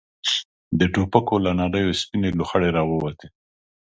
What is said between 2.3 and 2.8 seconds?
لوخړې